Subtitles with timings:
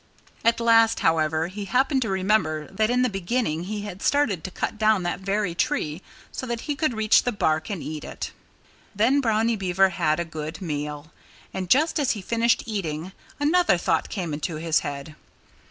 [0.43, 4.49] At last, however, he happened to remember that in the beginning he had started to
[4.49, 8.31] cut down that very tree so he could reach the bark and eat it.
[8.95, 11.11] Then Brownie Beaver had a good meal.
[11.53, 15.15] And just as he finished eating, another thought came into his head.